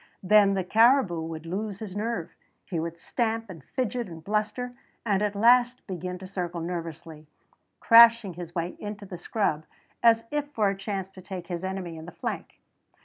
[0.23, 2.33] Then the caribou would lose his nerve;
[2.65, 4.73] he would stamp and fidget and bluster,
[5.05, 7.27] and at last begin to circle nervously,
[7.79, 9.65] crashing his way into the scrub
[10.01, 12.59] as if for a chance to take his enemy in the flank.